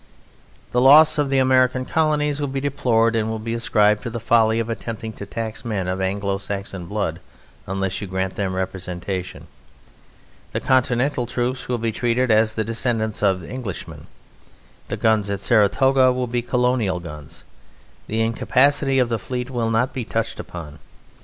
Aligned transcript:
The 0.71 0.81
loss 0.81 1.19
of 1.19 1.29
the 1.29 1.37
American 1.37 1.85
Colonies 1.85 2.41
will 2.41 2.47
be 2.47 2.59
deplored, 2.59 3.15
and 3.15 3.29
will 3.29 3.37
be 3.37 3.53
ascribed 3.53 4.01
to 4.01 4.09
the 4.09 4.19
folly 4.19 4.59
of 4.59 4.67
attempting 4.67 5.13
to 5.13 5.27
tax 5.27 5.63
men 5.63 5.87
of 5.87 6.01
"Anglo 6.01 6.39
Saxon" 6.39 6.87
blood, 6.87 7.19
unless 7.67 8.01
you 8.01 8.07
grant 8.07 8.33
them 8.35 8.55
representation. 8.55 9.45
The 10.53 10.59
Continental 10.59 11.27
troops 11.27 11.67
will 11.67 11.77
be 11.77 11.91
treated 11.91 12.31
as 12.31 12.55
the 12.55 12.63
descendants 12.63 13.21
of 13.21 13.43
Englishmen! 13.43 14.07
The 14.87 14.97
guns 14.97 15.29
at 15.29 15.39
Saratoga 15.39 16.11
will 16.11 16.25
be 16.25 16.41
Colonial 16.41 16.99
guns; 16.99 17.43
the 18.07 18.21
incapacity 18.21 18.97
of 18.97 19.07
the 19.09 19.19
Fleet 19.19 19.51
will 19.51 19.69
not 19.69 19.93
be 19.93 20.03
touched 20.03 20.39
upon. 20.39 20.79